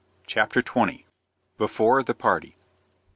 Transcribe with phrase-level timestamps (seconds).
[0.25, 1.03] CHAPTER XX.
[1.59, 2.55] BEFORE THE PARTY.